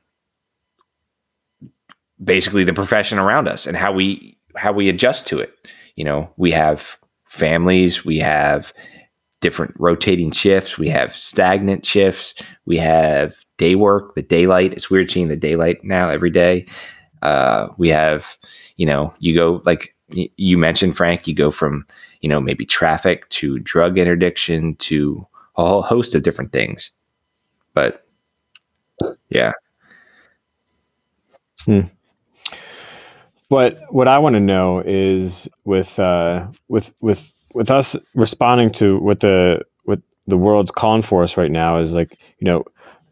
[2.23, 5.55] basically the profession around us and how we how we adjust to it.
[5.97, 6.97] You know we have
[7.29, 8.73] families we have
[9.41, 12.35] different rotating shifts we have stagnant shifts
[12.67, 14.73] we have day work the daylight.
[14.73, 16.67] It's weird seeing the daylight now every day.
[17.23, 18.37] Uh, we have
[18.77, 21.87] you know you go like y- you mentioned frank you go from
[22.21, 26.91] you know maybe traffic to drug interdiction to a whole host of different things.
[27.75, 28.03] But
[29.31, 29.53] yeah
[33.53, 38.99] But what I want to know is with uh, with with with us responding to
[39.01, 42.65] what the what the world's calling for us right now is like you know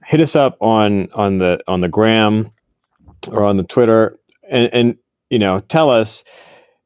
[0.03, 2.53] hit us up on on the on the gram
[3.31, 4.97] or on the Twitter and and
[5.29, 6.25] you know tell us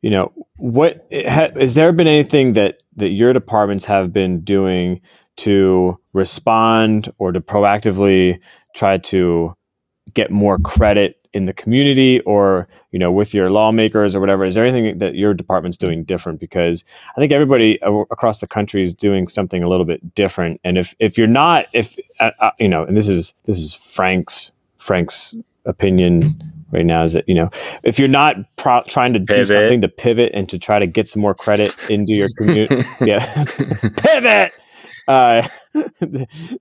[0.02, 5.00] you know what ha, has there been anything that that your departments have been doing
[5.36, 8.40] to respond or to proactively
[8.74, 9.54] try to
[10.12, 14.54] get more credit in the community or you know with your lawmakers or whatever is
[14.54, 16.40] there anything that your department's doing different?
[16.40, 16.84] Because
[17.16, 20.60] i think everybody across the country is doing something a little bit different.
[20.64, 23.74] And if if you're not if uh, uh, you know and this is this is
[23.74, 25.34] frank's frank's
[25.66, 26.40] opinion
[26.72, 27.50] right now is that you know
[27.82, 31.08] if you're not pro- trying to do something to pivot and to try to get
[31.08, 33.44] some more credit into your community yeah
[33.96, 34.52] pivot!
[35.06, 35.46] Uh,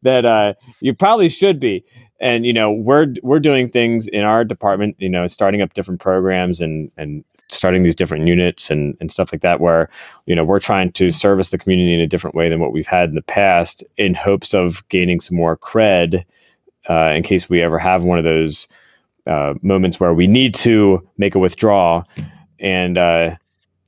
[0.01, 1.85] that uh, you probably should be
[2.19, 5.99] and you know we're we're doing things in our department you know starting up different
[5.99, 9.89] programs and and starting these different units and and stuff like that where
[10.25, 12.87] you know we're trying to service the community in a different way than what we've
[12.87, 16.23] had in the past in hopes of gaining some more cred
[16.89, 18.67] uh, in case we ever have one of those
[19.25, 22.03] uh, moments where we need to make a withdrawal.
[22.59, 23.35] And uh,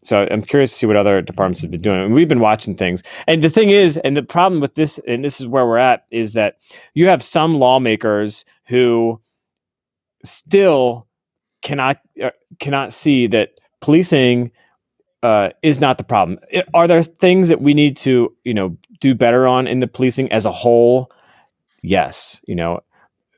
[0.05, 2.01] So I'm curious to see what other departments have been doing.
[2.01, 3.03] And we've been watching things.
[3.27, 6.05] And the thing is, and the problem with this, and this is where we're at,
[6.11, 6.57] is that
[6.93, 9.19] you have some lawmakers who
[10.23, 11.07] still
[11.61, 14.51] cannot uh, cannot see that policing
[15.23, 16.39] uh, is not the problem.
[16.53, 19.87] I- Are there things that we need to you know do better on in the
[19.87, 21.11] policing as a whole?
[21.81, 22.81] Yes, you know,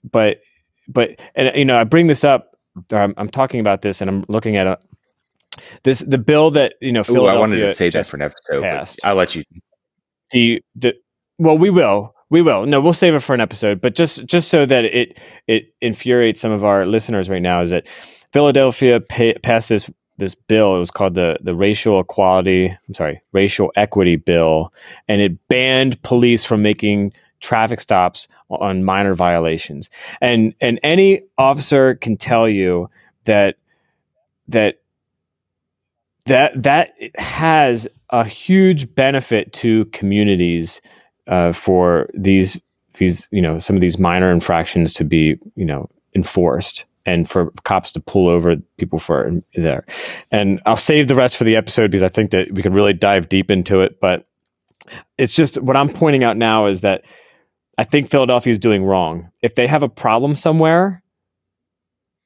[0.10, 0.41] but
[0.88, 2.58] but and you know I bring this up.
[2.91, 4.77] I'm, I'm talking about this, and I'm looking at a,
[5.84, 8.62] this the bill that you know Ooh, I wanted to say that for an episode.
[8.63, 9.00] passed.
[9.06, 9.43] I'll let you.
[10.32, 10.93] the the
[11.38, 14.50] well we will we will no we'll save it for an episode but just just
[14.50, 15.17] so that it
[15.48, 17.88] it infuriates some of our listeners right now is that
[18.34, 23.22] philadelphia pa- passed this this bill it was called the the racial equality i'm sorry
[23.32, 24.74] racial equity bill
[25.08, 29.89] and it banned police from making traffic stops on minor violations
[30.20, 32.89] and and any officer can tell you
[33.24, 33.56] that
[34.50, 34.82] that
[36.28, 40.82] that that has a huge benefit to communities
[41.28, 42.62] uh, for these
[42.96, 47.52] these you know some of these minor infractions to be you know enforced and for
[47.63, 49.86] cops to pull over people for there.
[50.32, 52.94] And i'll save the rest for the episode because i think that we could really
[52.94, 54.28] dive deep into it but
[55.18, 57.04] it's just what i'm pointing out now is that
[57.78, 59.30] i think philadelphia is doing wrong.
[59.42, 61.04] If they have a problem somewhere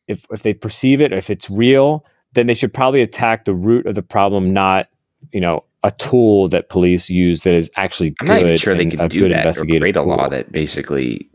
[0.08, 3.86] if if they perceive it if it's real then they should probably attack the root
[3.86, 4.88] of the problem not
[5.32, 8.76] you know a tool that police use that is actually I'm good not even sure
[8.76, 11.28] they can a do good that or create a law that basically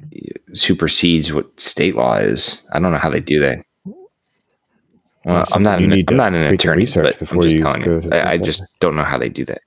[0.55, 2.63] supersedes what state law is.
[2.73, 3.65] I don't know how they do that.
[5.25, 5.81] Well, I'm not.
[5.83, 8.01] An, I'm not an attorney, research but I'm just you telling you.
[8.13, 9.59] I, I just don't know how they do that.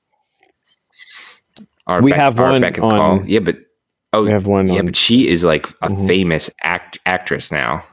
[1.88, 3.26] Our We have one on- Paul.
[3.26, 3.58] Yeah, but
[4.14, 6.08] oh, we have one yeah, on- but she is like a Mhm.
[6.08, 7.84] famous act actress now.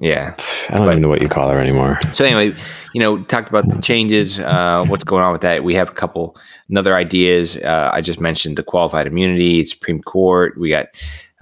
[0.00, 0.34] Yeah.
[0.70, 2.00] I don't even know what you call her anymore.
[2.14, 2.56] So anyway,
[2.94, 5.62] you know, talked about the changes, uh, what's going on with that.
[5.62, 6.36] We have a couple
[6.68, 7.56] another ideas.
[7.56, 10.58] Uh, I just mentioned the qualified immunity, Supreme Court.
[10.58, 10.86] We got.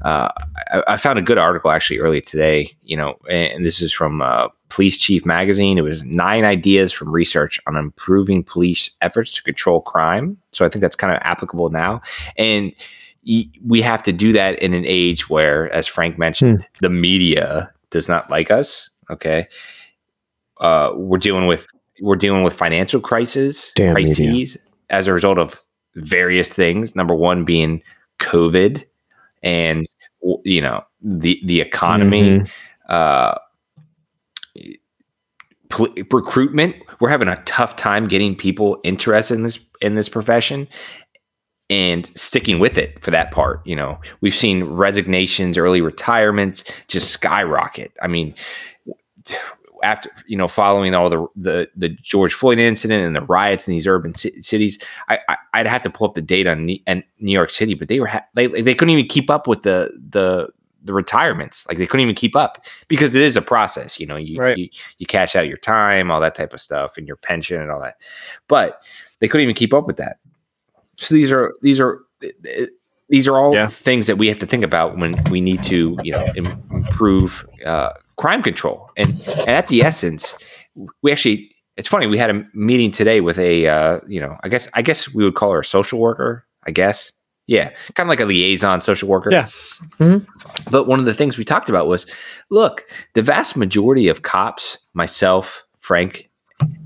[0.05, 0.29] Uh,
[0.73, 2.75] I, I found a good article actually earlier today.
[2.83, 5.79] You know, and, and this is from uh, Police Chief Magazine.
[5.79, 10.37] It was nine ideas from research on improving police efforts to control crime.
[10.53, 12.03] So I think that's kind of applicable now,
[12.37, 12.73] and
[13.67, 18.09] we have to do that in an age where, as Frank mentioned, the media does
[18.09, 18.91] not like us.
[19.11, 19.47] Okay,
[20.61, 21.67] uh, we're dealing with
[22.01, 24.15] we're dealing with financial crisis Damn media.
[24.15, 24.59] crises
[24.91, 25.61] as a result of
[25.97, 26.95] various things.
[26.95, 27.83] Number one being
[28.21, 28.85] COVID,
[29.43, 29.87] and
[30.45, 32.51] you know the the economy, Mhm.
[32.89, 33.35] uh,
[35.69, 36.77] pol- recruitment.
[37.01, 40.67] We're having a tough time getting people interested in this in this profession
[41.71, 43.61] and sticking with it for that part.
[43.67, 47.93] You know, we've seen resignations, early retirements just skyrocket.
[48.03, 48.35] I mean,
[49.83, 53.73] after you know, following all the the, the George Floyd incident and the riots in
[53.75, 54.79] these urban ci- cities,
[55.09, 57.75] I, I I'd have to pull up the data on New, and New York City,
[57.75, 60.49] but they were ha- they they couldn't even keep up with the the
[60.83, 61.67] the retirements.
[61.69, 64.01] Like they couldn't even keep up because it is a process.
[64.01, 64.57] You know, you Right.
[64.57, 67.71] you, you cash out your time, all that type of stuff, and your pension and
[67.71, 67.97] all that.
[68.49, 68.83] But
[69.21, 70.19] they couldn't even keep up with that.
[70.99, 72.01] So these are these are
[73.09, 73.69] these are all Yeah.
[73.69, 77.47] things that we have to think about when we need to you know im- improve
[77.65, 78.91] uh, crime control.
[78.97, 80.35] And, and at the essence,
[81.03, 84.49] we actually it's funny we had a meeting today with a uh, you know I
[84.49, 86.45] guess I guess we would call her a social worker.
[86.67, 87.13] I guess
[87.47, 89.31] yeah, kind of like a liaison social worker.
[89.33, 89.49] Yeah.
[89.99, 90.27] Mhm.
[90.71, 92.05] But one of the things we talked about was,
[92.51, 92.85] look,
[93.15, 96.29] the vast majority of cops, myself, Frank,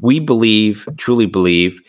[0.01, 1.81] we believe, truly believe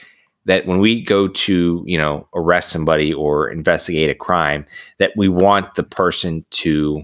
[0.45, 4.65] that when we go to, you know, arrest somebody or investigate a crime,
[4.97, 7.03] that we want the person to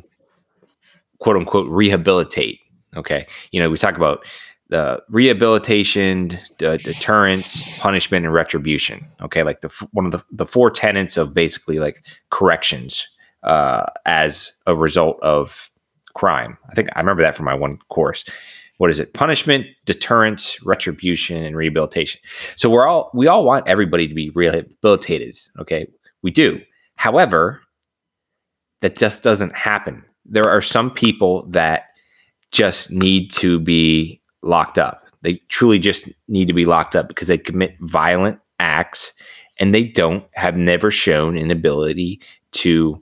[1.19, 2.59] quote unquote rehabilitate.
[2.95, 3.25] Okay.
[3.51, 4.25] You know, we talk about
[4.69, 9.05] the rehabilitation, the deterrence, punishment, and retribution.
[9.21, 9.43] Okay.
[9.43, 13.07] Like the one of the, the four tenets of basically like corrections
[13.43, 15.71] uh, as a result of
[16.13, 16.57] crime.
[16.69, 18.25] I think I remember that from my one course.
[18.79, 19.13] What is it?
[19.13, 22.21] Punishment, deterrence, retribution, and rehabilitation.
[22.55, 25.37] So we're all we all want everybody to be rehabilitated.
[25.59, 25.85] Okay,
[26.21, 26.61] we do.
[26.95, 27.61] However,
[28.79, 30.03] that just doesn't happen.
[30.25, 31.87] There are some people that
[32.51, 35.05] just need to be locked up.
[35.23, 39.11] They truly just need to be locked up because they commit violent acts
[39.59, 42.21] and they don't have never shown an ability
[42.53, 43.01] to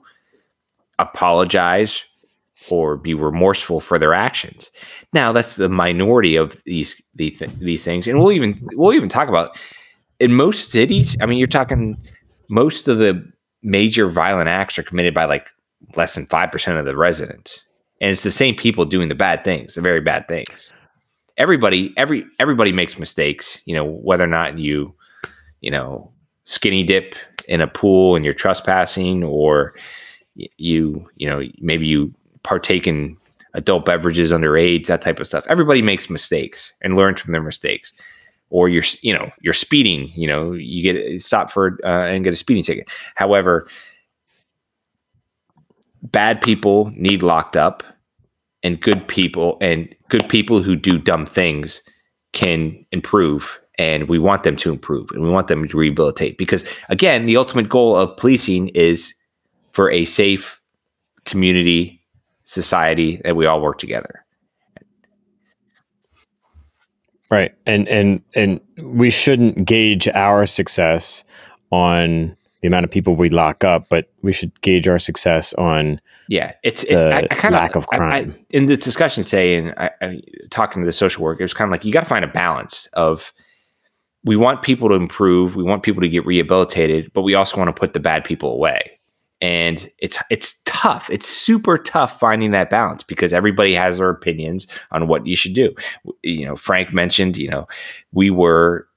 [0.98, 2.04] apologize
[2.70, 4.70] or be remorseful for their actions.
[5.12, 9.28] Now that's the minority of these these, these things, and we'll even we'll even talk
[9.28, 9.56] about
[10.20, 11.16] in most cities.
[11.20, 11.96] I mean, you're talking
[12.50, 13.22] most of the
[13.62, 15.48] major violent acts are committed by like
[15.96, 17.64] less than five percent of the residents,
[18.00, 20.72] and it's the same people doing the bad things, the very bad things.
[21.38, 24.92] everybody every everybody makes mistakes you know whether or not you
[25.60, 26.12] you know
[26.44, 27.14] skinny dip
[27.46, 29.72] in a pool and you're trespassing or
[30.56, 32.12] you you know maybe you
[32.48, 33.14] partake in
[33.52, 35.44] adult beverages underage that type of stuff.
[35.48, 37.92] Everybody makes mistakes and learns from their mistakes.
[38.50, 42.32] Or you're you know you're speeding you know you get stopped for uh, and get
[42.32, 42.88] a speeding ticket.
[43.14, 43.68] However
[46.02, 47.82] bad people need locked up
[48.62, 51.82] and good people and good people who do dumb things
[52.32, 56.38] can improve and we want them to improve and we want them to rehabilitate.
[56.38, 59.12] Because again the ultimate goal of policing is
[59.72, 60.58] for a safe
[61.26, 61.97] community
[62.48, 64.24] society that we all work together
[67.30, 71.24] right and and and we shouldn't gauge our success
[71.70, 76.00] on the amount of people we lock up, but we should gauge our success on
[76.28, 78.34] yeah, it's the it, I, I kinda, lack of I- I- crime.
[78.50, 81.68] in the discussion today, and I, I, talking to the social worker, it was kind
[81.68, 83.32] of like you got to find a balance of
[84.24, 87.68] we want people to improve, we want people to get rehabilitated, but we also want
[87.68, 88.97] to put the bad people away.
[89.40, 91.08] And it's it's tough.
[91.10, 95.54] It's super tough finding that balance because everybody has their opinions on what you should
[95.54, 95.74] do.
[96.24, 97.68] You know, Frank mentioned, you know,
[98.12, 98.88] we were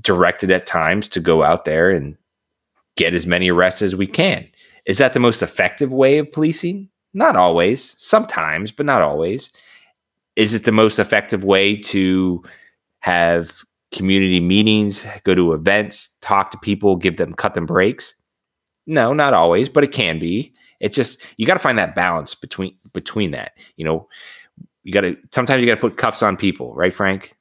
[0.00, 2.16] directed at times to go out there and
[2.96, 4.46] get as many arrests as we can.
[4.86, 6.88] Is that the most effective way of policing?
[7.12, 9.50] Not always, sometimes, but not always.
[10.36, 12.42] Is it the most effective way to
[13.00, 18.14] have community meetings, go to events, talk to people, give them cut them breaks?
[18.86, 20.54] No, not always, but it can be.
[20.80, 23.52] It's just you got to find that balance between between that.
[23.76, 24.08] You know,
[24.84, 27.34] you got to sometimes you got to put cuffs on people, right, Frank?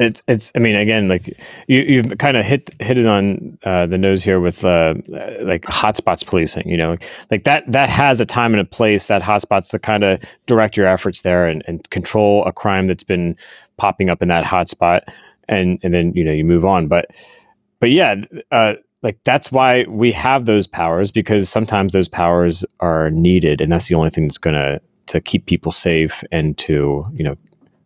[0.00, 0.52] It's it's.
[0.56, 1.28] I mean, again, like
[1.68, 4.94] you you've kind of hit hit it on uh, the nose here with uh,
[5.42, 6.68] like hotspots policing.
[6.68, 6.96] You know,
[7.30, 9.06] like that that has a time and a place.
[9.06, 13.04] That hotspots to kind of direct your efforts there and, and control a crime that's
[13.04, 13.36] been
[13.78, 15.02] popping up in that hotspot,
[15.48, 16.88] and and then you know you move on.
[16.88, 17.12] But
[17.84, 18.14] but yeah,
[18.50, 23.70] uh, like that's why we have those powers because sometimes those powers are needed, and
[23.70, 27.36] that's the only thing that's gonna to keep people safe and to you know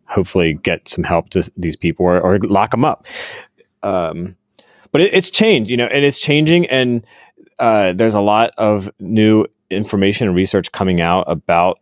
[0.05, 3.07] hopefully get some help to these people or, or lock them up.
[3.83, 4.37] Um,
[4.93, 7.05] but it, it's changed, you know, and it's changing, and
[7.59, 11.77] uh, there's a lot of new information and research coming out about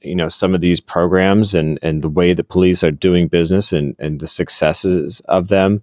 [0.00, 3.72] you know some of these programs and and the way that police are doing business
[3.72, 5.80] and and the successes of them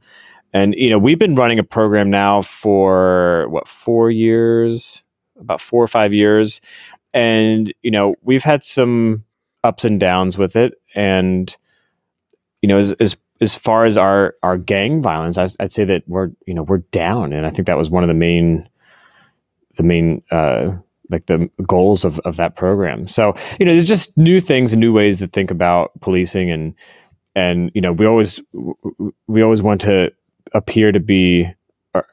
[0.53, 5.03] and you know we've been running a program now for what four years?
[5.39, 6.61] About four or five years.
[7.13, 9.25] And you know we've had some
[9.63, 10.73] ups and downs with it.
[10.95, 11.55] And
[12.61, 16.03] you know as as, as far as our our gang violence I, i'd say that
[16.07, 17.33] we're you know we're down.
[17.33, 18.67] And i think that was one of the main
[19.75, 20.71] the main uh
[21.11, 23.07] like the goals of, of that program.
[23.07, 26.51] So you know there's just new things and new ways to think about policing.
[26.51, 26.75] And
[27.35, 28.39] and you know we always
[29.27, 30.11] we always want to
[30.53, 31.49] appear to be
[31.93, 32.05] or,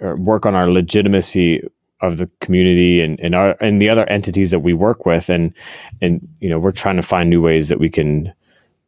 [0.00, 1.62] or work on our legitimacy
[2.00, 5.30] of the community and, and our and the other entities that we work with.
[5.30, 5.54] And
[6.00, 8.32] and you know we're trying to find new ways that we can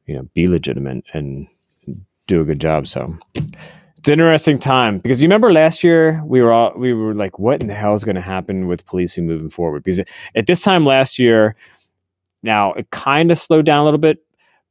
[0.06, 1.46] you know be legitimate and
[2.26, 2.86] do a good job.
[2.86, 7.14] So it's an interesting time because you remember last year we were all we were
[7.14, 9.82] like what in the hell is going to happen with policing moving forward?
[9.82, 10.00] Because
[10.34, 11.56] at this time last year
[12.42, 14.22] now it kind of slowed down a little bit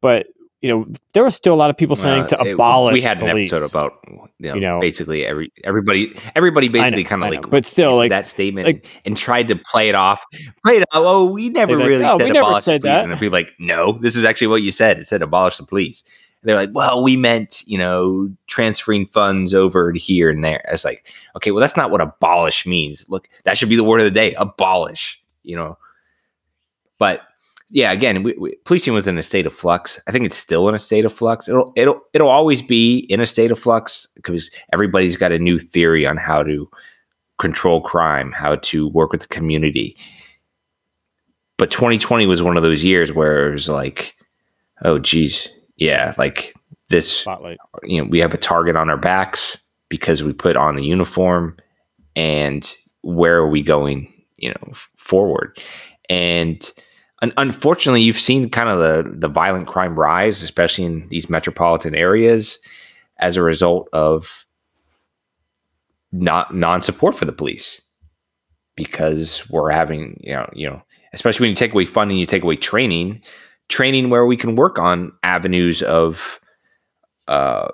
[0.05, 0.27] but
[0.65, 3.01] you know there were still a lot of people saying Uh, to it- abolish We
[3.01, 3.51] had police.
[3.51, 3.93] an episode about
[4.39, 7.95] you know, You know- basically every everybody everybody basically kind of know, like but still
[7.95, 10.25] like that statement like- and tried to play it off.
[10.65, 10.87] Play it off.
[10.93, 13.49] Oh, we never Like, really "Oh, said we never abolish said that." And be like,
[13.59, 14.97] no, this is actually what you said.
[14.97, 16.03] It said abolish the police.
[16.41, 20.65] And they're like, well, we meant you know transferring funds over to here and there.
[20.67, 23.05] I was like, okay, well, that's not what abolish means.
[23.07, 24.33] Look, that should be the word of the day.
[24.33, 25.21] Abolish.
[25.43, 25.77] You know,
[26.97, 27.21] but
[27.69, 29.99] yeah, again, we, we, policing was in a state of flux.
[30.07, 31.47] I think it's still in a state of flux.
[31.47, 35.59] It'll it'll it'll always be in a state of flux because everybody's got a new
[35.59, 36.69] theory on how to
[37.39, 39.97] control crime, how to work with the community.
[41.57, 44.15] But 2020 was one of those years where it was like,
[44.83, 45.47] oh, geez,
[45.77, 46.53] yeah, like
[46.89, 49.57] this spotlight you know we have a target on our backs
[49.89, 51.55] because we put on the uniform
[52.15, 55.57] and where are we going you know forward
[56.09, 56.71] and
[57.21, 61.95] un- unfortunately you've seen kind of the the violent crime rise especially in these metropolitan
[61.95, 62.59] areas
[63.17, 64.45] as a result of
[66.11, 67.81] not non-support for the police.
[68.75, 70.81] Because we're having you know you know
[71.13, 73.21] especially when you take away funding you take away training
[73.69, 76.39] training where we can work on avenues of
[77.27, 77.69] uh,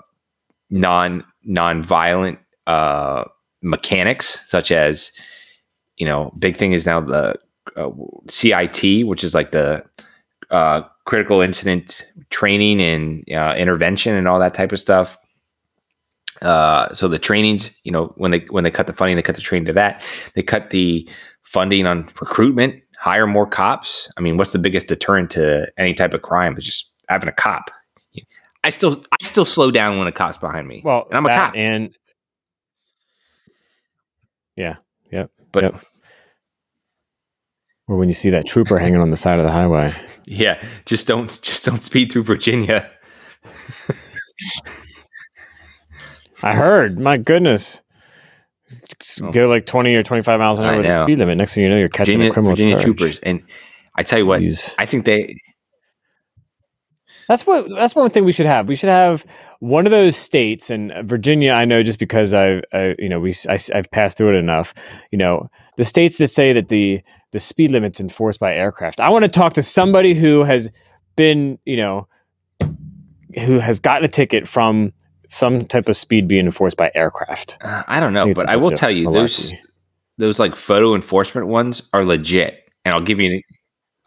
[0.69, 3.25] non non-violent uh,
[3.61, 5.11] mechanics, such as
[5.97, 7.35] you know, big thing is now the
[7.75, 7.89] uh,
[8.29, 9.83] CIT, which is like the
[10.49, 15.17] uh, critical incident training and uh, intervention and all that type of stuff.
[16.41, 19.35] Uh, so the trainings, you know, when they when they cut the funding, they cut
[19.35, 20.01] the training to that.
[20.33, 21.07] They cut the
[21.43, 24.09] funding on recruitment, hire more cops.
[24.17, 26.57] I mean, what's the biggest deterrent to any type of crime?
[26.57, 27.69] Is just having a cop.
[28.63, 30.81] I still I still slow down when a cop's behind me.
[30.83, 31.53] Well, and I'm a cop.
[31.55, 31.95] and
[34.55, 34.75] yeah,
[35.11, 35.85] yep, But yep.
[37.91, 39.91] Or when you see that trooper hanging on the side of the highway.
[40.25, 42.89] yeah, just don't just don't speed through Virginia.
[46.41, 46.97] I heard.
[46.97, 47.81] My goodness.
[49.21, 49.33] Oh.
[49.33, 51.37] Go like twenty or twenty-five miles an hour with the speed limit.
[51.37, 52.85] Next thing you know, you're catching Virginia, a criminal Virginia charge.
[52.85, 53.43] troopers, and
[53.97, 54.73] I tell you what, Jeez.
[54.79, 55.35] I think they
[57.27, 57.67] That's what.
[57.67, 58.69] That's one thing we should have.
[58.69, 59.25] We should have
[59.59, 61.51] one of those states, and Virginia.
[61.51, 64.73] I know just because I've, I you know, we I, have passed through it enough.
[65.11, 67.01] You know, the states that say that the
[67.31, 68.99] the speed limit's enforced by aircraft.
[68.99, 70.69] I want to talk to somebody who has
[71.15, 72.07] been, you know,
[73.35, 74.93] who has gotten a ticket from
[75.27, 77.57] some type of speed being enforced by aircraft.
[77.61, 79.53] Uh, I don't know, it's but I will tell you those
[80.17, 83.31] those like photo enforcement ones are legit, and I'll give you.
[83.35, 83.41] An,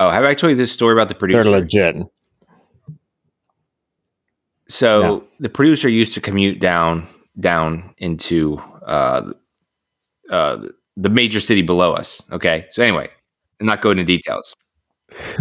[0.01, 1.43] oh, have I told you this story about the producer?
[1.43, 1.97] They're legit.
[4.69, 5.25] So No.
[5.41, 7.07] the producer used to commute down
[7.39, 9.33] down into uh,
[10.31, 10.59] uh,
[10.97, 12.23] the major city below us.
[12.33, 13.09] Okay, so anyway,
[13.61, 14.55] I'm not going into details.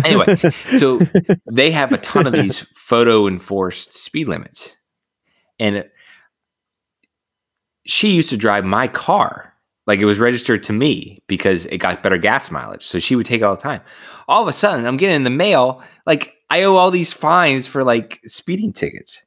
[0.06, 0.36] Anyway,
[0.78, 1.00] so
[1.52, 4.76] they have a ton of these photo enforced speed limits,
[5.60, 5.86] and
[7.86, 9.54] she used to drive my car
[9.86, 12.86] like it was registered to me because it got better gas mileage.
[12.86, 13.82] So she would take it all the time.
[14.28, 17.68] All of a sudden, I'm getting in the mail like I owe all these fines
[17.68, 19.24] for like speeding tickets.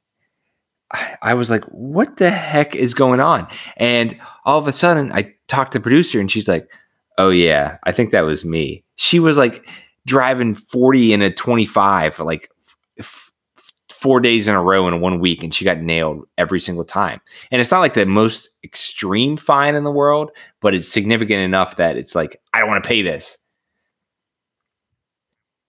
[0.91, 3.47] I, I was like, what the heck is going on?
[3.75, 6.71] And all of a sudden, I talked to the producer and she's like,
[7.17, 8.83] oh, yeah, I think that was me.
[8.95, 9.67] She was like
[10.05, 12.49] driving 40 in a 25 for like
[12.97, 16.61] f- f- four days in a row in one week and she got nailed every
[16.61, 17.19] single time.
[17.51, 20.31] And it's not like the most extreme fine in the world,
[20.61, 23.37] but it's significant enough that it's like, I don't want to pay this.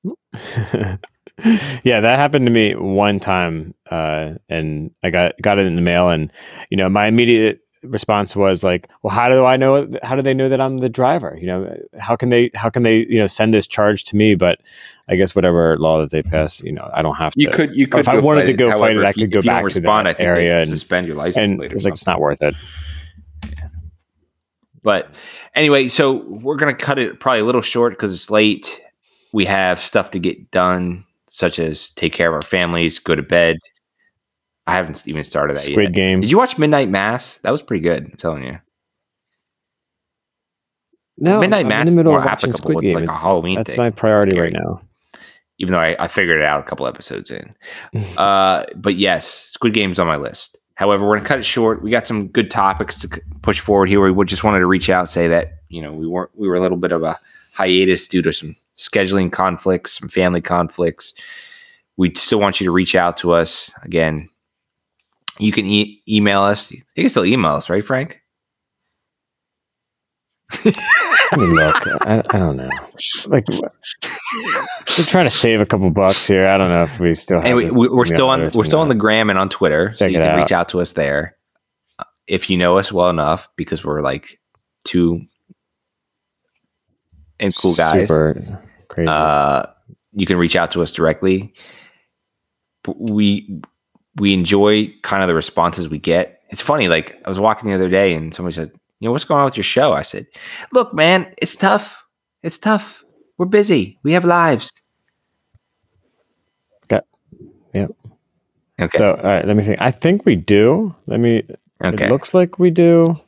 [1.83, 5.83] yeah, that happened to me one time, uh, and I got got it in the
[5.83, 6.33] mail, and
[6.71, 9.89] you know, my immediate response was like, "Well, how do I know?
[10.03, 11.37] How do they know that I'm the driver?
[11.41, 14.35] You know, how can they how can they you know send this charge to me?"
[14.35, 14.61] But
[15.09, 17.41] I guess whatever law that they pass, you know, I don't have to.
[17.41, 18.01] You could, you could.
[18.01, 20.13] if I wanted to go fight it, I could go back to respond, that I
[20.13, 22.55] think they area and- suspend your license and it was like, it's not worth it.
[24.83, 25.15] But
[25.55, 28.81] anyway, so we're gonna cut it probably a little short because it's late.
[29.33, 33.23] We have stuff to get done, such as take care of our families, go to
[33.23, 33.59] bed.
[34.69, 35.93] I haven't even started that Squid yet.
[35.95, 36.21] Game.
[36.21, 37.39] Did you watch Midnight Mass?
[37.39, 38.05] That was pretty good.
[38.05, 38.59] I'm telling you.
[41.17, 42.71] No, Midnight I'm Mass in the is middle more of watching applicable.
[42.73, 43.07] Squid It's Game.
[43.07, 43.79] like a Halloween That's thing.
[43.79, 44.81] my priority right now.
[45.59, 47.55] Even though I, I figured it out a couple episodes in.
[48.19, 50.59] uh, but yes, Squid Game's on my list.
[50.75, 51.83] However, we're gonna cut it short.
[51.83, 54.13] We got some good topics to c- push forward here.
[54.13, 56.61] We just wanted to reach out, say that you know we weren't we were a
[56.61, 57.19] little bit of a
[57.53, 61.15] hiatus due to some scheduling conflicts, some family conflicts.
[61.97, 64.29] We still want you to reach out to us again.
[65.39, 66.71] You can e- email us.
[66.71, 68.21] You can still email us, right, Frank?
[70.65, 72.71] Look, I, I don't know.
[73.27, 76.47] Like, we're trying to save a couple bucks here.
[76.47, 78.95] I don't know if we still this- we, we're still on we're still on the
[78.95, 80.61] gram and on Twitter, so you can reach out.
[80.61, 81.37] out to us there
[81.99, 84.41] Uh, if you know us well enough, because we're like
[84.85, 85.21] two
[87.39, 88.09] and cool guys.
[88.09, 89.07] Super crazy.
[89.09, 89.65] Uh,
[90.13, 91.53] you can reach out to us directly.
[92.97, 93.61] We
[94.19, 96.43] we enjoy kind of the responses we get.
[96.51, 96.89] It's funny.
[96.89, 99.45] Like I was walking the other day, and somebody said, "You know what's going on
[99.45, 100.27] with your show?" I said,
[100.73, 102.05] "Look, man, it's tough.
[102.43, 103.05] It's tough.
[103.37, 103.99] We're busy.
[104.03, 104.73] We have lives."
[106.89, 107.07] Got-
[107.75, 107.91] yep.
[108.81, 108.99] Okay.
[108.99, 109.81] So, all right, let me think.
[109.81, 110.95] I think we do.
[111.07, 111.43] Let me.
[111.85, 112.07] okay.
[112.07, 113.19] It looks like we do.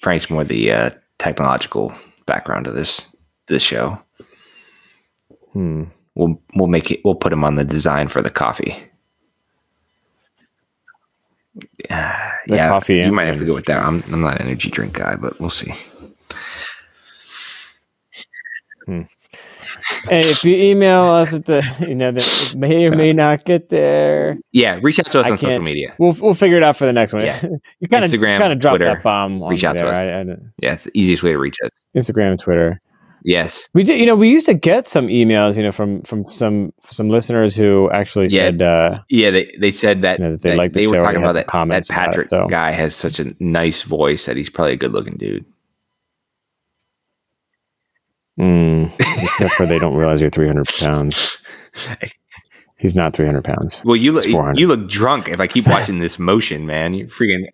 [0.00, 1.92] Frank's more the uh, technological
[2.26, 3.06] background of this
[3.46, 3.98] this show.
[5.52, 5.84] Hmm.
[6.14, 7.00] We'll we'll make it.
[7.04, 8.76] We'll put him on the design for the coffee.
[11.90, 13.84] Uh, yeah, coffee You and might have to go with that.
[13.84, 15.74] I'm I'm not an energy drink guy, but we'll see.
[20.08, 23.44] Hey, if you email us at the, you know, that it may or may not
[23.44, 24.38] get there.
[24.52, 25.94] Yeah, reach out to us I on social media.
[25.98, 27.24] We'll we'll figure it out for the next one.
[27.24, 27.40] Yeah.
[27.80, 29.42] you kind of Instagram, kind of Twitter, that bomb.
[29.44, 29.96] reach out to us.
[29.98, 30.24] I- I
[30.62, 31.70] Yeah, it's the easiest way to reach us.
[31.96, 32.80] Instagram and Twitter.
[33.24, 33.68] Yes.
[33.74, 36.72] We did, you know, we used to get some emails, you know, from from some
[36.84, 38.46] some listeners who actually Yeah.
[38.46, 40.96] said, uh, Yeah, they, they said that, You know, that they liked the were show
[40.98, 42.46] and talking they about that, that about it, Patrick so.
[42.48, 45.44] guy has such a nice voice that he's probably a good looking dude.
[48.38, 48.90] mm,
[49.22, 51.38] except for they don't realize you're 300 pounds.
[52.78, 53.82] He's not 300 pounds.
[53.84, 54.58] Well, you look 400.
[54.58, 56.94] you look drunk if I keep watching this motion, man.
[56.94, 57.44] You freaking.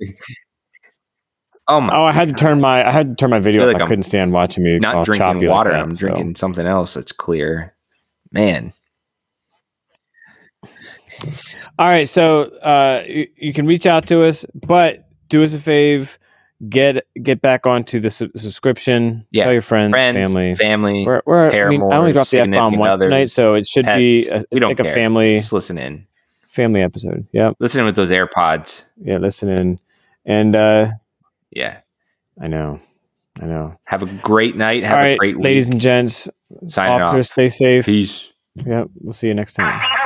[1.68, 1.94] Oh my!
[1.96, 3.72] Oh, I had to turn my I had to turn my video up.
[3.74, 5.72] like I couldn't stand watching me not drinking like water.
[5.72, 6.06] that, I'm so.
[6.08, 7.74] drinking something else that's clear.
[8.32, 8.72] Man,
[11.78, 15.58] All right, so uh, you, you can reach out to us, but do us a
[15.58, 16.18] fave,
[16.68, 19.26] get get back onto the su- subscription.
[19.30, 20.54] Yeah, tell your friends, friends, family.
[20.54, 21.04] family.
[21.06, 23.86] We're, we're, I, mean, I only dropped the f bomb once tonight, so it should
[23.86, 26.06] be a, We don't like a family Just listen in.
[26.48, 27.26] family episode.
[27.32, 28.82] Yep, Listen in with those AirPods.
[29.02, 29.80] yeah, listen in,
[30.24, 30.88] and uh,
[31.50, 31.78] Yeah.
[32.40, 32.80] I know,
[33.40, 33.78] I know.
[33.84, 34.84] Have a great night.
[34.84, 35.44] Have All a great week.
[35.44, 36.28] ladies and gents,
[36.66, 37.32] Signing officers, off.
[37.32, 37.86] stay safe.
[37.86, 38.28] Peace.
[38.56, 39.78] Yep, we'll see you next time.
[39.78, 40.05] Proceed